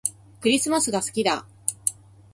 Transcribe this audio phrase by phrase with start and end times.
[0.41, 1.45] クリスマスが好きだ